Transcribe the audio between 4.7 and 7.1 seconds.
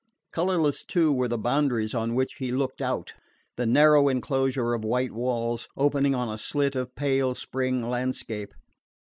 of white walls, opening on a slit of